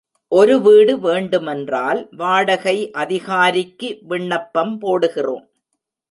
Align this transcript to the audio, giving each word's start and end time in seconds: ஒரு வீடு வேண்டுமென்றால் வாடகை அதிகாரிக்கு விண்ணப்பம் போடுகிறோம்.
ஒரு 0.31 0.61
வீடு 0.61 0.93
வேண்டுமென்றால் 0.99 1.99
வாடகை 2.11 2.75
அதிகாரிக்கு 2.91 3.89
விண்ணப்பம் 4.01 4.73
போடுகிறோம். 4.81 5.45